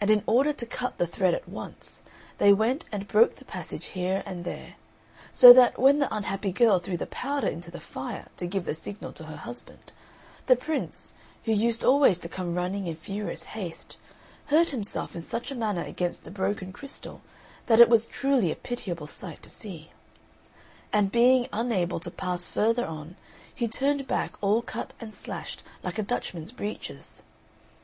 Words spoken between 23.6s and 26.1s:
turned back all cut and slashed like a